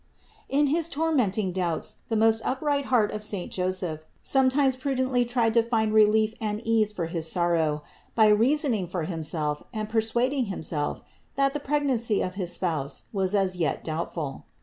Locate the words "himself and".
9.03-9.87